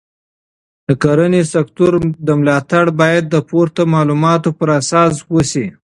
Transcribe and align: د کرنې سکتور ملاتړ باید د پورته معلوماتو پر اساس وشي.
د 0.87 0.89
کرنې 1.03 1.41
سکتور 1.53 1.91
ملاتړ 2.39 2.85
باید 2.99 3.23
د 3.29 3.35
پورته 3.49 3.81
معلوماتو 3.93 4.49
پر 4.59 4.69
اساس 4.79 5.13
وشي. 5.33 5.65